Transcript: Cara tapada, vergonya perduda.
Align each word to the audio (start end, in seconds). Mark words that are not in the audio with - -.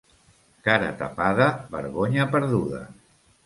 Cara 0.67 0.89
tapada, 1.01 1.51
vergonya 1.77 2.25
perduda. 2.33 2.85